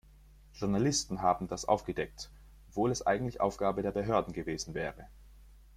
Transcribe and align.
Journalisten 0.55 1.21
haben 1.21 1.47
das 1.47 1.65
aufgedeckt, 1.65 2.31
obwohl 2.69 2.89
es 2.89 3.05
eigentlich 3.05 3.39
Aufgabe 3.39 3.83
der 3.83 3.91
Behörden 3.91 4.33
gewesen 4.33 4.73
wäre. 4.73 5.05